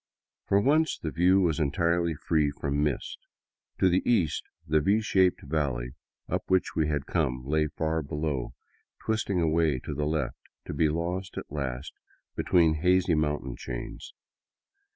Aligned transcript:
For 0.47 0.59
once 0.59 0.97
the 0.97 1.11
view 1.11 1.41
was 1.41 1.59
en 1.59 1.69
tirely 1.69 2.15
free 2.15 2.49
from 2.49 2.81
mist. 2.83 3.19
To 3.77 3.87
the 3.87 4.01
east, 4.03 4.41
the 4.65 4.81
V 4.81 4.99
shaped 5.01 5.43
valley 5.43 5.91
up 6.27 6.41
which 6.47 6.75
we 6.75 6.87
had 6.87 7.05
come 7.05 7.43
lay 7.45 7.67
far 7.67 8.01
below, 8.01 8.53
twisting 9.05 9.39
away 9.39 9.77
to 9.81 9.93
the 9.93 10.07
left, 10.07 10.39
to 10.65 10.73
be 10.73 10.89
lost 10.89 11.37
at 11.37 11.51
last 11.51 11.93
be 12.35 12.41
tween 12.41 12.81
hazy 12.81 13.13
mountain 13.13 13.55
chains. 13.55 14.15